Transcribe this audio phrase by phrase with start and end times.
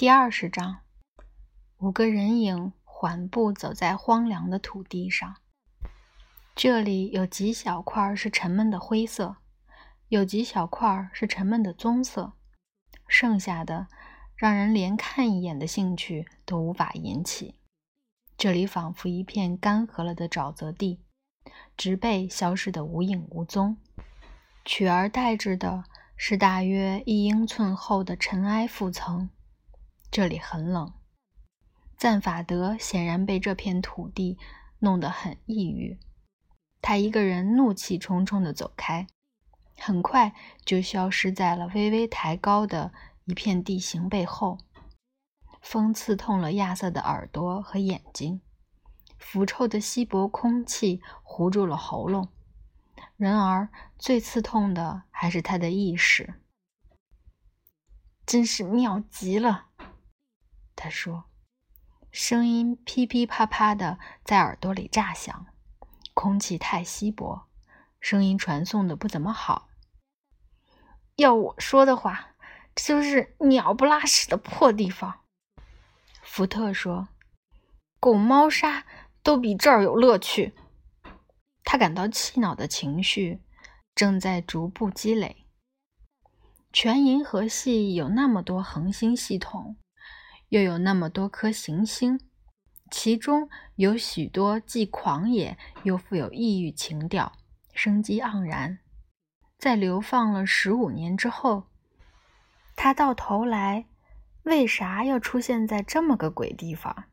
[0.00, 0.78] 第二十章，
[1.76, 5.36] 五个人影缓步走在荒凉的土地上。
[6.54, 9.36] 这里有几小块是沉闷的灰色，
[10.08, 12.32] 有几小块是沉闷的棕色，
[13.06, 13.88] 剩下的
[14.34, 17.56] 让人连看一眼的兴趣都无法引起。
[18.38, 21.02] 这里仿佛一片干涸了的沼泽地，
[21.76, 23.76] 植被消失得无影无踪，
[24.64, 25.84] 取而代之的
[26.16, 29.28] 是大约一英寸厚的尘埃覆层。
[30.10, 30.92] 这里很冷，
[31.96, 34.36] 赞法德显然被这片土地
[34.80, 36.00] 弄得很抑郁。
[36.82, 39.06] 他一个人怒气冲冲地走开，
[39.78, 42.92] 很快就消失在了微微抬高的
[43.24, 44.58] 一片地形背后。
[45.60, 48.40] 风刺痛了亚瑟的耳朵和眼睛，
[49.16, 52.30] 腐臭的稀薄空气糊住了喉咙。
[53.16, 56.34] 然而，最刺痛的还是他的意识。
[58.26, 59.69] 真是妙极了。
[60.82, 61.24] 他说
[62.10, 65.46] ：“声音噼噼啪啪的在耳朵里炸响，
[66.14, 67.46] 空气太稀薄，
[68.00, 69.68] 声音传送的不怎么好。
[71.16, 72.34] 要我说的话，
[72.74, 75.20] 这就是鸟不拉屎的破地方。”
[76.24, 77.08] 福特说
[78.00, 78.86] ：“狗猫砂
[79.22, 80.54] 都比这儿有乐趣。”
[81.62, 83.42] 他感到气恼的情绪
[83.94, 85.44] 正在逐步积累。
[86.72, 89.76] 全银河系有那么多恒星系统。
[90.50, 92.20] 又有那么多颗行星，
[92.90, 97.32] 其中有许多既狂野又富有异域情调，
[97.72, 98.78] 生机盎然。
[99.58, 101.68] 在流放了十五年之后，
[102.74, 103.86] 他到头来
[104.42, 107.04] 为啥要出现在这么个鬼地方？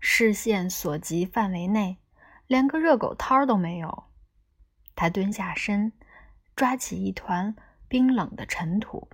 [0.00, 1.98] 视线所及范围内，
[2.46, 4.04] 连个热狗摊都没有。
[4.94, 5.92] 他蹲下身，
[6.56, 7.54] 抓起一团
[7.88, 9.08] 冰冷的尘土。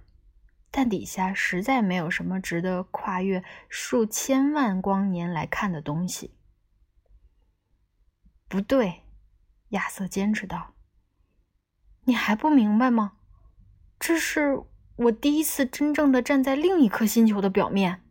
[0.77, 6.35] 但底下实在没有什么值得跨越数千万光年来看的东西。
[8.49, 9.05] 不对，
[9.69, 10.75] 亚瑟坚持道
[12.07, 13.19] ：“你还不明白吗？
[14.01, 14.65] 这是
[14.97, 18.03] 我第一次真正的站在另一颗星球的表面，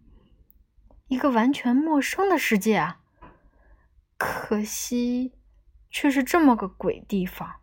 [1.07, 3.01] 一个完全陌生的世界啊！
[4.18, 5.34] 可惜，
[5.90, 7.59] 却是这么个鬼地方。”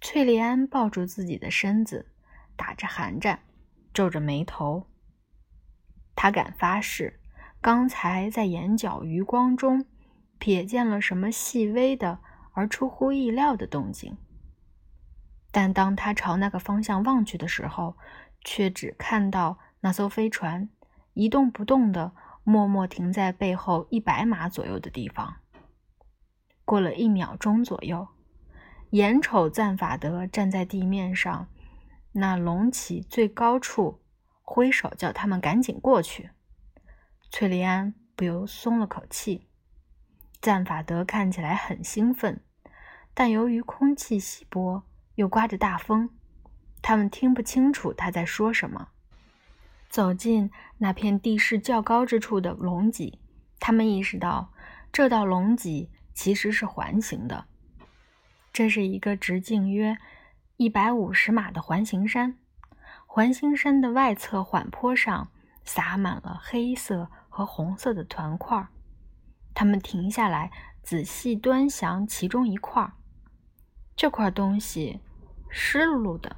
[0.00, 2.12] 翠莉安抱住自己的身子，
[2.54, 3.42] 打着寒战。
[3.92, 4.86] 皱着眉头，
[6.14, 7.20] 他敢发誓，
[7.60, 9.84] 刚才在眼角余光中
[10.38, 12.20] 瞥见了什么细微的
[12.52, 14.16] 而出乎意料的动静。
[15.50, 17.96] 但当他朝那个方向望去的时候，
[18.42, 20.68] 却只看到那艘飞船
[21.14, 22.12] 一动不动地
[22.44, 25.36] 默默停在背后一百码左右的地方。
[26.64, 28.06] 过了一秒钟左右，
[28.90, 31.48] 眼瞅赞法德站在地面上。
[32.12, 34.00] 那隆起最高处，
[34.42, 36.30] 挥手叫他们赶紧过去。
[37.30, 39.46] 翠莉安不由松了口气。
[40.40, 42.40] 赞法德看起来很兴奋，
[43.12, 44.84] 但由于空气稀薄，
[45.16, 46.10] 又刮着大风，
[46.80, 48.88] 他们听不清楚他在说什么。
[49.90, 53.18] 走进那片地势较高之处的隆脊，
[53.58, 54.52] 他们意识到
[54.92, 57.46] 这道隆脊其实是环形的。
[58.52, 59.98] 这是一个直径约。
[60.58, 62.36] 一百五十码的环形山，
[63.06, 65.28] 环形山的外侧缓坡上
[65.64, 68.66] 洒满了黑色和红色的团块。
[69.54, 70.50] 他们停下来，
[70.82, 72.92] 仔细端详其中一块。
[73.94, 75.00] 这块东西
[75.48, 76.34] 湿漉漉的，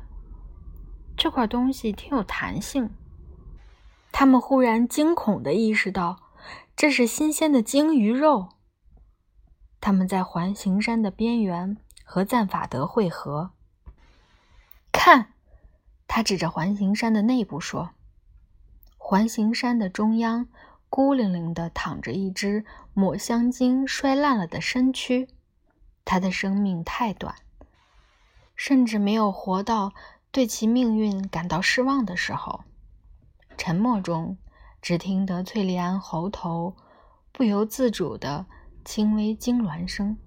[1.17, 2.91] 这块东西挺有弹性。
[4.13, 6.19] 他们忽然惊恐地意识到，
[6.77, 8.51] 这是新鲜的鲸鱼肉。
[9.81, 13.53] 他们在环形山的边缘和赞法德会合。
[15.03, 15.33] 看，
[16.07, 17.93] 他指着环形山的内部说
[18.99, 20.47] ：“环形山的中央，
[20.91, 25.27] 孤零零地躺着一只抹香鲸摔烂了的身躯。
[26.05, 27.35] 它的生命太短，
[28.55, 29.95] 甚至没有活到
[30.31, 32.65] 对其命运感到失望的时候。”
[33.57, 34.37] 沉默中，
[34.83, 36.77] 只听得翠莉安喉头
[37.33, 38.45] 不由自主的
[38.85, 40.19] 轻微痉挛声。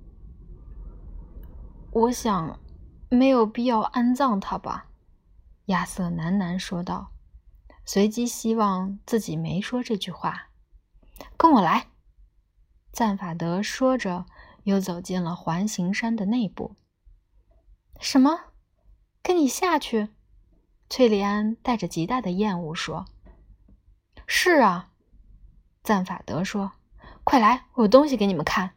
[1.91, 2.59] 我想。
[3.13, 4.87] 没有必要安葬他吧？
[5.65, 7.11] 亚瑟喃喃说道，
[7.85, 10.49] 随即希望自己没说这句话。
[11.37, 11.87] 跟我来，
[12.91, 14.25] 赞法德说着，
[14.63, 16.75] 又走进了环形山的内部。
[17.99, 18.45] 什么？
[19.21, 20.09] 跟你下去？
[20.89, 23.05] 翠利安带着极大的厌恶说
[24.25, 24.89] ：“是啊。”
[25.83, 26.73] 赞法德说
[27.23, 28.71] ：“快来，我有东西给你们看。”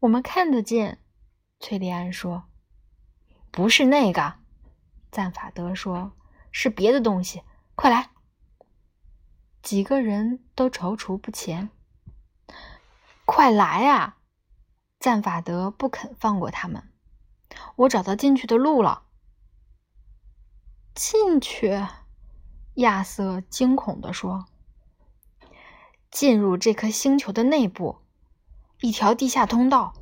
[0.00, 0.98] 我们看得见。
[1.58, 2.44] 崔利安说
[3.50, 4.34] ：“不是那个。”
[5.10, 6.12] 赞法德说
[6.52, 7.42] ：“是别的东西。
[7.74, 8.10] 快来，
[9.62, 11.70] 几个人都踌躇不前。
[13.24, 14.18] 快来啊！
[14.98, 16.90] 赞法德不肯放过他们。
[17.76, 19.04] 我找到进去的路了。
[20.94, 21.84] 进去？
[22.74, 24.46] 亚瑟惊恐地说
[26.10, 27.98] ：“进入这颗星球的内部，
[28.80, 29.94] 一条地下通道。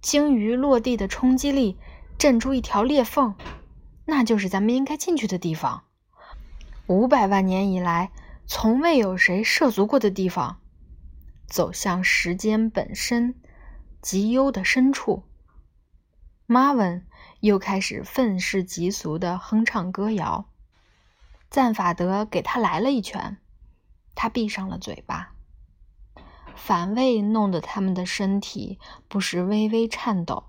[0.00, 1.76] 鲸鱼落地的冲击力
[2.18, 3.34] 震出一条裂缝，
[4.04, 5.84] 那就是咱们应该进去的地方。
[6.86, 8.10] 五百万年以来，
[8.46, 10.58] 从未有谁涉足过的地方。”
[11.46, 13.34] 走向时间本身
[14.00, 15.24] 极幽的深处，
[16.46, 17.04] 马文
[17.40, 20.46] 又开始愤世嫉俗的哼唱歌谣。
[21.50, 23.38] 赞法德给他来了一拳，
[24.14, 25.32] 他闭上了嘴巴。
[26.62, 28.78] 反胃弄得他们的身体
[29.08, 30.44] 不时微微颤抖。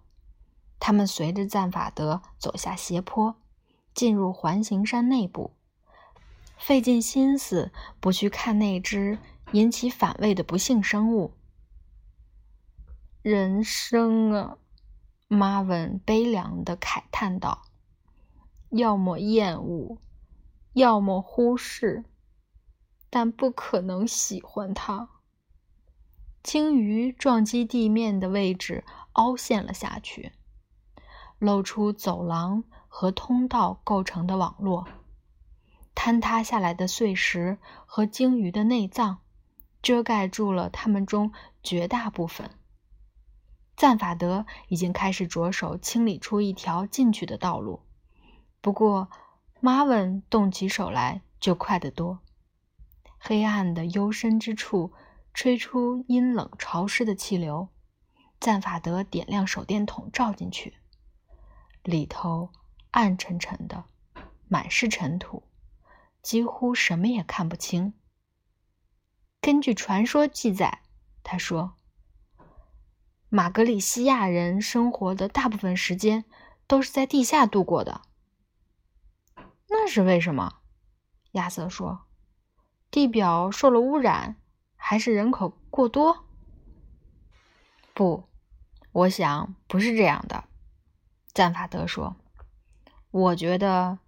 [0.79, 3.35] 他们随着赞法德走下斜坡，
[3.93, 5.51] 进入环形山内部，
[6.57, 9.17] 费尽心思不去看那只。
[9.53, 11.33] 引起反胃的不幸生物。
[13.21, 14.57] 人生啊，
[15.27, 17.63] 马文悲凉的慨叹道
[18.71, 19.97] ：“要么厌恶，
[20.71, 22.05] 要么忽视，
[23.09, 25.09] 但不可能喜欢它。”
[26.43, 28.83] 鲸鱼撞击地面的位置
[29.13, 30.31] 凹陷了下去，
[31.37, 34.87] 露出走廊和通道构成的网络。
[35.93, 39.19] 坍塌下来的碎石和鲸鱼的内脏。
[39.81, 41.33] 遮盖住了它们中
[41.63, 42.51] 绝大部分。
[43.75, 47.81] 赞法德已经开始着手清理出一条进去的道路，
[48.61, 49.09] 不过
[49.59, 52.19] 马文动起手来就快得多。
[53.17, 54.93] 黑暗的幽深之处
[55.33, 57.69] 吹出阴冷潮湿的气流。
[58.39, 60.77] 赞法德点亮手电筒照进去，
[61.83, 62.49] 里头
[62.89, 63.85] 暗沉沉的，
[64.47, 65.43] 满是尘土，
[66.23, 67.93] 几乎什么也看不清。
[69.39, 70.81] 根据传说记载，
[71.21, 71.75] 他说
[73.29, 76.25] ：“马格里西亚人生活的大部分时间
[76.65, 78.01] 都是在地下度过的。”
[79.69, 80.61] 那是为什么？
[81.33, 82.07] 亚瑟说
[82.89, 84.40] ：“地表受了污染，
[84.83, 86.25] 还是人口过多？”
[87.93, 88.27] 不，
[88.91, 90.45] 我想不是这样的。
[91.33, 92.15] 赞法德说
[93.11, 93.99] ：“我觉得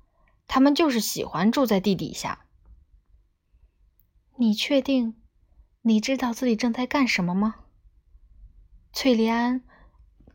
[0.47, 2.45] 他们就是喜欢住在地底下。”
[4.37, 5.15] 你确定？
[5.83, 7.55] 你知道自己正在干什么吗？
[8.91, 9.63] 翠莉安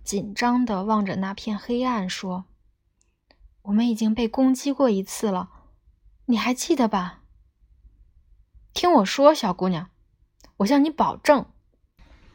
[0.05, 2.45] 紧张的望着那片黑暗，说
[3.63, 5.51] ：“我们已经被攻击过一次了，
[6.27, 7.25] 你还记得吧？”
[8.73, 9.91] 听我说，小姑娘，
[10.59, 11.51] 我向你保证，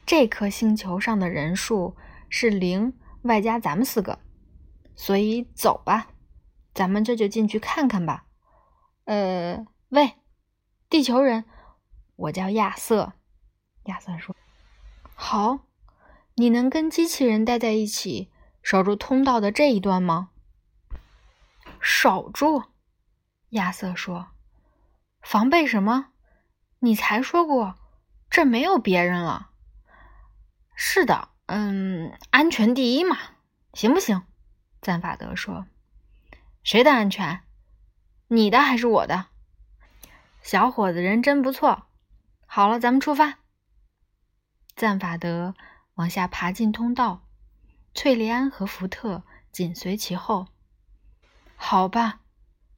[0.06, 1.96] 这颗星球上的人数
[2.30, 4.20] 是零外加咱们四个，
[4.96, 6.08] 所以走吧，
[6.74, 8.25] 咱们这就进去看看吧。
[9.06, 10.16] 呃，喂，
[10.90, 11.46] 地球人。
[12.16, 13.14] 我叫亚瑟，
[13.86, 14.36] 亚瑟说
[15.16, 15.66] ：“好，
[16.36, 18.31] 你能跟机器人待在一起，
[18.62, 20.30] 守住通道的这一端吗？”
[21.81, 22.64] 守住，
[23.50, 24.28] 亚瑟说
[25.22, 26.12] ：“防备什么？
[26.80, 27.80] 你才说过
[28.33, 29.51] 这没有别人了。”
[30.74, 33.15] 是的，嗯，安全第一嘛，
[33.74, 34.24] 行不行？
[34.81, 35.68] 赞法德说
[36.65, 37.44] ：“谁的安全？
[38.30, 39.27] 你的还是我的？”
[40.41, 41.85] 小伙子人真不错。
[42.47, 43.37] 好了，咱们出发。
[44.75, 45.54] 赞法德
[45.94, 47.28] 往下爬进通道，
[47.94, 49.21] 翠莉安和福特
[49.52, 50.47] 紧随其后。
[51.56, 52.21] 好吧，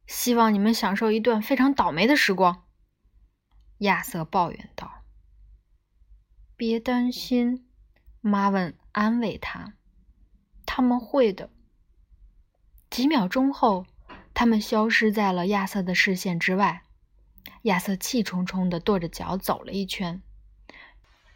[0.05, 2.65] 希望你们享受一段非常倒霉的时光。
[3.77, 4.91] 亚瑟抱怨道。
[6.55, 7.67] “别担心。”
[8.21, 9.73] 马文安慰他
[10.65, 11.49] ，“他们会的。”
[12.89, 13.85] 几秒钟后，
[14.33, 16.83] 他们消失在了亚瑟的视线之外。
[17.63, 20.21] 亚瑟气冲冲地跺着脚走了一圈，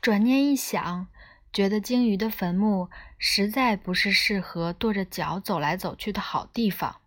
[0.01, 1.07] 转念一想，
[1.51, 7.01] 觉得鲸鱼的坟墓实在不是适合跺着脚走来走去的好地方。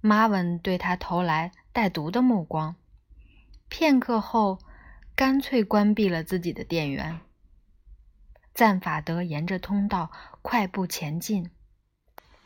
[0.00, 2.74] 马文对他投来带毒的目光，
[3.68, 4.58] 片刻后，
[5.14, 7.20] 干脆关闭了自己的电源。
[8.54, 10.10] 赞法德沿着通道
[10.42, 11.50] 快步前进，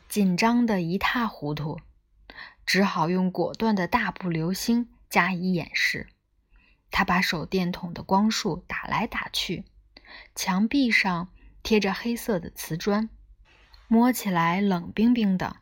[0.07, 1.79] 紧张的一塌糊涂，
[2.65, 4.89] 只好用果断的大步流星。
[5.07, 6.09] 加以掩饰，
[6.91, 9.63] 他把手电筒的光束打来打去，
[10.33, 11.29] 墙壁上
[11.63, 13.09] 贴着黑色的瓷砖，
[13.87, 15.57] 摸起来冷冰冰的，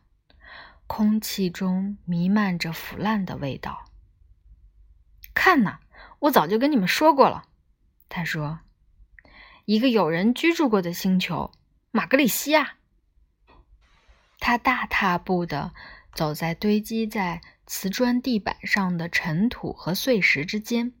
[0.88, 3.84] 空气中弥漫着腐烂的味道。
[5.34, 5.78] 看呐，
[6.24, 7.48] 我早就跟你们说过了，
[8.08, 8.60] 他说
[9.64, 11.50] ：“一个有人居住过的星球，
[11.90, 12.76] 马格里西亚。”
[14.38, 15.72] 他大踏步的
[16.14, 17.40] 走在堆积在。
[17.66, 20.92] 瓷砖地板上的尘土和碎石之间，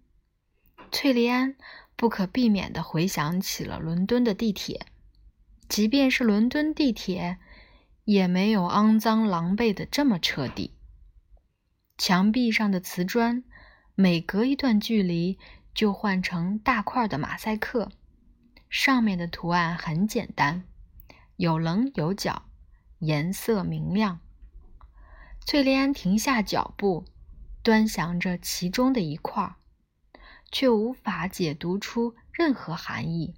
[0.90, 1.56] 翠莉安
[1.94, 4.86] 不可避免地回想起了伦敦的地铁，
[5.68, 7.36] 即便是伦敦地铁，
[8.04, 10.74] 也没有肮脏狼狈的这么彻底。
[11.98, 13.44] 墙壁上的瓷砖，
[13.94, 15.38] 每隔一段距离
[15.74, 17.90] 就换成大块的马赛克，
[18.68, 20.64] 上面的图案很简单，
[21.36, 22.44] 有棱有角，
[22.98, 24.20] 颜色明亮。
[25.40, 27.04] 翠莉安停下脚步，
[27.62, 29.56] 端详着其中的一块。
[30.52, 33.34] 却无法解读出任何含义。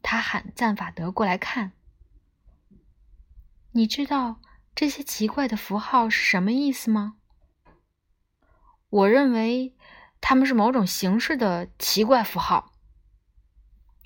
[0.00, 1.72] 他喊赞法德过来看。
[3.72, 4.40] 你知道
[4.74, 7.15] 这些奇怪的符号是什么意思吗？
[8.88, 9.74] 我认为
[10.20, 12.72] 它们是某种形式的奇怪符号。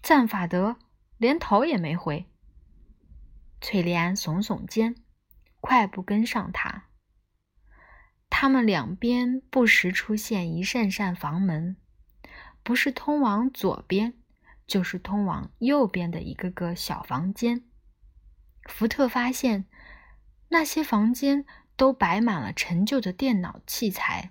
[0.02, 0.76] 赞法德
[1.18, 2.26] 连头也没回。
[3.60, 4.96] 翠莉安耸耸肩，
[5.60, 6.84] 快步跟上他。
[8.30, 11.76] 他们两边不时出现一扇扇房门。
[12.62, 14.14] 不是通往左边，
[14.66, 17.64] 就是通往右边的一个个小房间。
[18.68, 19.64] 福特发现，
[20.48, 21.46] 那些房间
[21.76, 24.30] 都摆满了陈旧的电脑器材。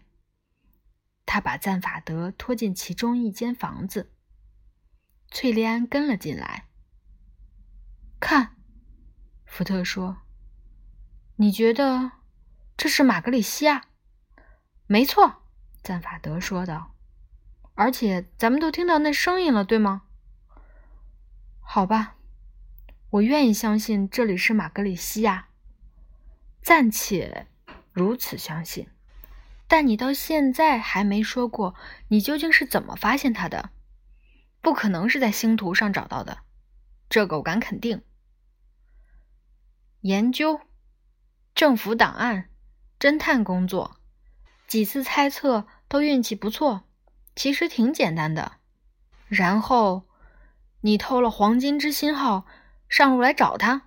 [1.31, 4.11] 他把赞法德拖进其中一间房子，
[5.29, 6.65] 翠莉安跟了进来。
[8.19, 8.55] 看，
[9.45, 10.23] 福特说
[11.37, 12.13] ：“你觉得
[12.75, 13.89] 这是玛格里西亚
[14.87, 15.43] ？”“没错。”
[15.83, 16.95] 赞法德说道。
[17.75, 20.07] 而且咱们都听到那声音了，对吗？
[21.59, 22.15] 好吧，
[23.11, 25.49] 我愿意相信这里是玛格里西亚，
[26.63, 27.45] 暂且
[27.93, 28.89] 如此相信。
[29.69, 31.75] 但你到现在还没说过
[32.09, 33.69] 你究竟是怎么发现他的？
[34.61, 36.39] 不可能是在星图上找到的，
[37.07, 38.01] 这个我敢肯定。
[40.01, 40.59] 研究、
[41.53, 42.49] 政府档案、
[42.99, 43.97] 侦探工作，
[44.67, 46.83] 几次猜测都运气不错。
[47.35, 48.53] 其实挺简单的，
[49.27, 50.07] 然后
[50.81, 52.45] 你偷了黄金之心号
[52.89, 53.83] 上路来找他。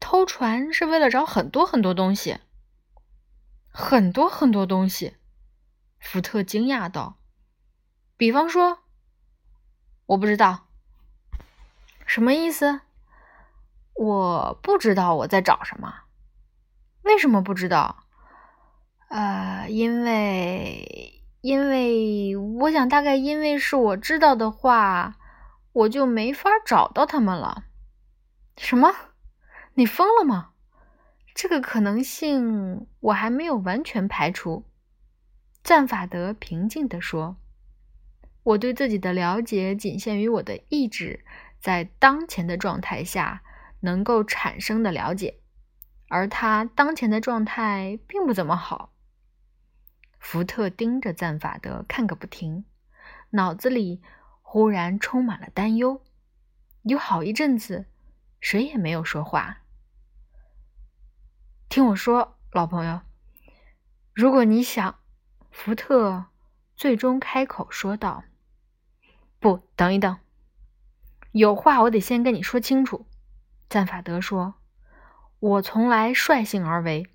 [0.00, 2.38] 偷船是为了找很多很多东西，
[3.80, 5.14] 很多很多东西。
[6.00, 7.20] 福特惊讶道
[8.18, 8.80] ：“比方说，
[10.06, 10.66] 我不知道
[12.04, 12.80] 什么意思。
[13.94, 15.94] 我不知道我在找什么。
[17.02, 18.04] 为什么不知道？
[19.10, 25.14] 呃，因为。”因为我想，大概因为是我知道的话，
[25.72, 27.62] 我就没法找到他们了。
[28.56, 28.92] 什么？
[29.74, 30.50] 你疯了吗？
[31.38, 34.64] 这个可能性我还没有完全排除。
[35.62, 37.36] 赞法德平静地说
[38.42, 41.24] ：“我对自己的了解仅限于我的意志
[41.60, 43.44] 在当前的状态下
[43.82, 45.38] 能够产生的了解，
[46.08, 48.92] 而他当前的状态并不怎么好。”
[50.18, 52.64] 福特盯着赞法德看个不停，
[53.30, 54.02] 脑子里
[54.42, 56.02] 忽然充满了担忧。
[56.82, 57.86] 有好一阵子，
[58.40, 59.58] 谁也没有说话。
[61.78, 63.02] 听我说，老朋友，
[64.12, 64.98] 如果你想，
[65.52, 66.24] 福特
[66.74, 68.24] 最终开口说道
[69.38, 70.18] ：“不，等一等，
[71.30, 73.06] 有话我得先跟你说清楚。”
[73.70, 74.54] 赞法德说
[75.38, 77.06] ：“我从来率性而为。”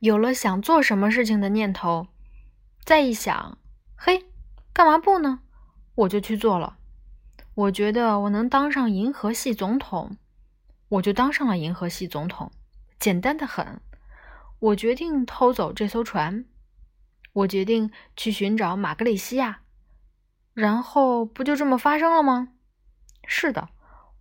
[0.00, 2.08] 有了想做什么事情的念头，
[2.84, 3.56] 再一想，
[3.96, 4.26] 嘿，
[4.74, 5.40] 干嘛不呢？
[5.94, 6.76] 我就去做了。
[7.54, 10.18] 我觉得我能当上银河系总统，
[10.90, 12.52] 我就当上了银河系总统，
[12.98, 13.80] 简单的很。
[14.58, 16.44] 我决定偷走这艘船，
[17.32, 19.60] 我决定去寻找玛格里西亚，
[20.54, 22.48] 然后不就这么发生了吗？
[23.26, 23.68] 是的，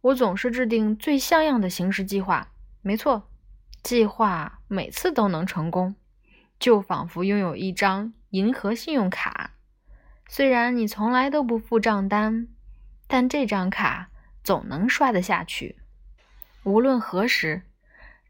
[0.01, 2.51] 我总是制定最像样的行事计划，
[2.81, 3.29] 没错。
[3.81, 5.95] 计划每次都能成功，
[6.59, 9.51] 就仿佛拥有一张银河信用卡。
[10.27, 12.47] 虽然你从来都不付账单，
[13.07, 14.09] 但这张卡
[14.43, 15.77] 总能刷得下去。
[16.63, 17.61] 无论何时，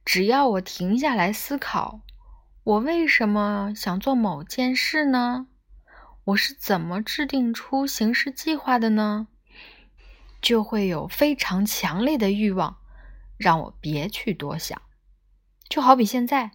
[0.06, 2.02] 只要我停下来思考，
[2.64, 5.48] 我为什么想做某件事呢？
[6.26, 9.28] 我是怎么制定出行事计划的呢？
[10.42, 12.78] 就会有非常强烈的欲望，
[13.36, 14.80] 让我别去多想。
[15.68, 16.52] 就好比现在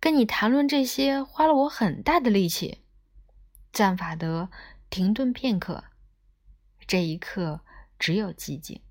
[0.00, 2.82] 跟你谈论这些，花了我很大的力气。
[3.72, 4.50] 赞法德
[4.90, 5.84] 停顿片刻，
[6.86, 7.60] 这一刻
[7.98, 8.82] 只有寂静。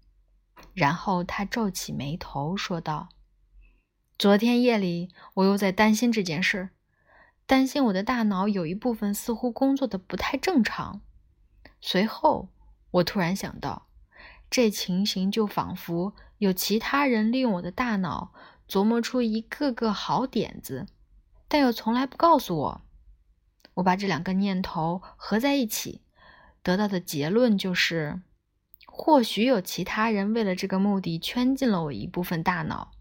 [0.74, 3.10] 然后他皱起眉头说道
[4.24, 6.70] ：“昨天夜里，我又在担心这件事儿，
[7.46, 11.02] 担心我的大脑有一部分似乎工作的不太正常。
[11.82, 12.48] 随后，
[12.92, 13.88] 我突然想到，
[14.50, 18.32] 这情形就仿佛有其他人利用我的大脑。”
[18.66, 20.88] 琢磨出一个个好点子，
[21.50, 22.82] 但又从来不告诉我。
[23.74, 26.00] 我把这两个念头合在一起，
[26.62, 28.22] 得到的结论就是，
[28.86, 32.92] 或许有其他人为了这个目的圈进了我一部分大脑，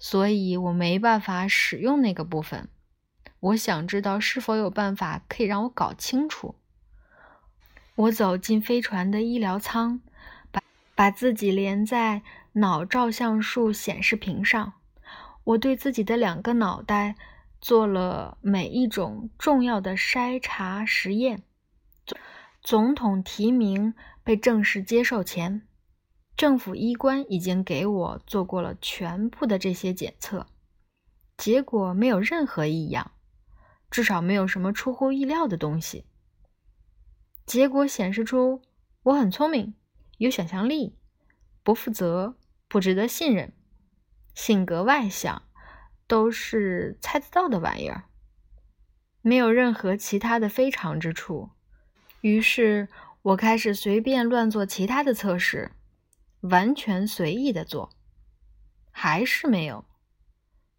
[0.00, 2.68] 所以我没办法使用那个部分。
[3.38, 6.56] 我想知道是否有办法可以让我搞清楚。
[7.94, 10.00] 我走进飞船的医疗舱，
[10.50, 10.62] 把
[10.94, 12.22] 把自己连在
[12.54, 14.72] 脑照相术显示屏上。
[15.44, 17.16] 我对自己的两个脑袋
[17.60, 21.42] 做了每一种重要的筛查实验。
[22.62, 25.62] 总统提名被正式接受前，
[26.40, 30.46] 政府医官已经给我做过了全部的这些检测，
[31.36, 33.10] 结果没有任何异样，
[33.90, 36.06] 至少没有什么出乎意料的东西。
[37.44, 38.62] 结果显示出
[39.02, 39.74] 我很聪明，
[40.16, 40.96] 有想象力，
[41.62, 42.36] 不负责，
[42.68, 43.52] 不值得信任，
[44.34, 45.42] 性格外向，
[46.06, 48.04] 都是猜得到的玩意儿，
[49.20, 51.50] 没有任何其他的非常之处。
[52.22, 52.88] 于是
[53.20, 55.72] 我开始随便乱做其他的测试，
[56.40, 57.90] 完全随意的做，
[58.90, 59.84] 还是没有。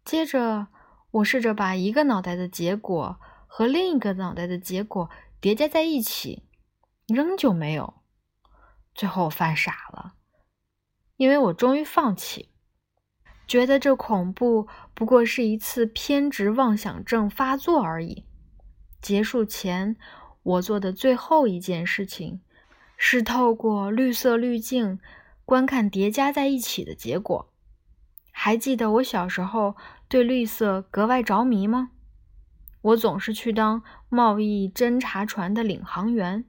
[0.04, 0.68] 接着
[1.10, 6.44] 我试着把一个脑袋的结果和另一个脑袋的结果叠加在一起，
[7.06, 8.02] 仍旧没有。
[8.94, 10.14] 最后我犯傻了，
[11.16, 12.50] 因为我终于放弃，
[13.46, 18.26] 觉得这恐怖不过是一次偏执妄想症发作而已。
[19.00, 19.96] 结束前。
[20.44, 22.42] 我做的最后一件事情
[22.96, 24.98] 是透过绿色滤镜
[25.44, 27.52] 观看叠加在一起的结果。
[28.30, 29.76] 还记得我小时候
[30.08, 31.90] 对绿色格外着迷吗？
[32.80, 36.44] 我总是去当贸易侦察船的领航员，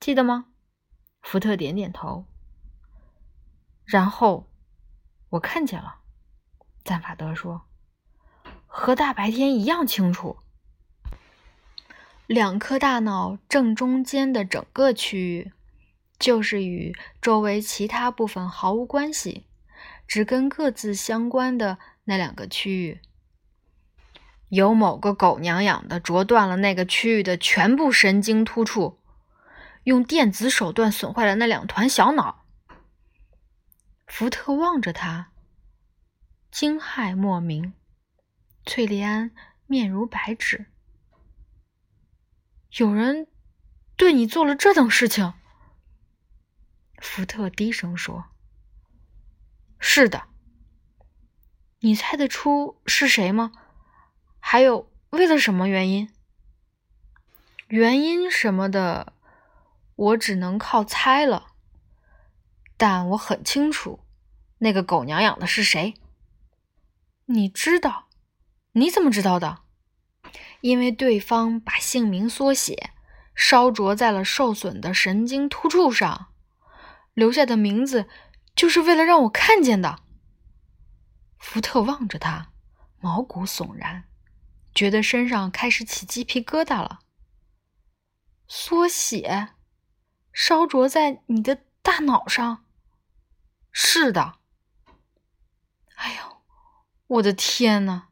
[0.00, 0.46] 记得吗？
[1.22, 2.24] 福特点点头。
[3.84, 4.48] 然后
[5.30, 6.00] 我看见了，
[6.84, 7.62] 赞法德说
[8.66, 10.38] ：“和大白天一样清楚。”
[12.26, 15.52] 两颗大脑正中间的整个区域，
[16.18, 19.46] 就是与周围其他部分毫无关系，
[20.06, 23.00] 只跟各自相关的那两个区域。
[24.48, 28.98] 有某个狗娘养的啄断了那个区域的全部神经突触，
[29.84, 32.44] 用电子手段损坏了那两团小脑。
[34.06, 35.32] 福特望着他，
[36.50, 37.74] 惊骇莫名。
[38.64, 39.30] 翠莉安
[39.66, 40.66] 面如白纸。
[42.78, 43.26] 有人
[43.96, 45.34] 对你做了这等事情，
[46.98, 48.26] 福特低声说
[49.78, 50.24] ：“是的。”
[51.80, 53.52] 你猜得出是谁吗？
[54.40, 56.10] 还有为了什么原因？
[57.68, 59.12] 原因什么的，
[59.94, 61.52] 我只能靠猜了。
[62.76, 64.00] 但我很清楚，
[64.58, 65.94] 那个狗娘养的是谁。
[67.26, 68.08] 你知道？
[68.72, 69.62] 你怎么知道的？
[70.60, 72.90] 因为对方把姓名缩写
[73.34, 76.27] 烧灼在了受损的神经突触上，
[77.18, 78.08] 留下的名字
[78.54, 80.04] 就是为了让我看见的。
[81.36, 82.52] 福特望着他，
[83.00, 84.04] 毛骨悚然，
[84.72, 87.00] 觉得身上开始起鸡皮疙瘩了。
[88.46, 89.48] 缩写
[90.32, 92.64] 烧灼在你的大脑上？
[93.72, 94.38] 是的。
[95.96, 96.42] 哎呦，
[97.08, 98.10] 我的天哪！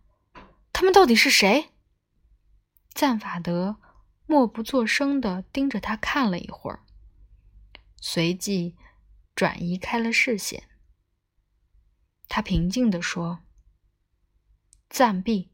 [0.73, 1.71] 他们到底是谁？
[2.93, 3.77] 赞法德
[4.27, 6.81] 默不作声地盯着他看了一会儿，
[8.01, 8.75] 随即
[9.37, 10.65] 转移开了视线。
[12.27, 13.41] 他平静地说
[14.91, 15.53] ：“暂避。”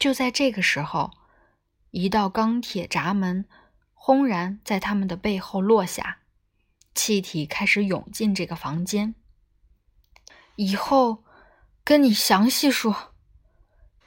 [0.00, 1.12] 就在这个时候，
[1.90, 3.48] 一道钢铁闸门
[3.92, 6.22] 轰然在他们的背后落下，
[6.94, 9.14] 气体开始涌进这个房间。
[10.56, 11.22] 以后
[11.84, 13.14] 跟你详细说。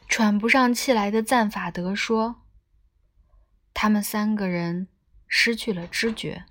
[0.08, 2.44] 喘不上气来的赞法德说
[3.74, 4.88] ：“他们三个人
[5.28, 6.46] 失去了知觉。”